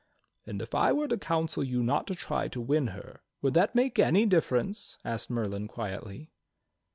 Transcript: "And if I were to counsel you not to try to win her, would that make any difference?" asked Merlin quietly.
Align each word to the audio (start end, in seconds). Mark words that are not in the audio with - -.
"And 0.47 0.63
if 0.63 0.73
I 0.73 0.91
were 0.91 1.07
to 1.09 1.17
counsel 1.19 1.63
you 1.63 1.83
not 1.83 2.07
to 2.07 2.15
try 2.15 2.47
to 2.47 2.59
win 2.59 2.87
her, 2.87 3.21
would 3.43 3.53
that 3.53 3.75
make 3.75 3.99
any 3.99 4.25
difference?" 4.25 4.97
asked 5.05 5.29
Merlin 5.29 5.67
quietly. 5.67 6.31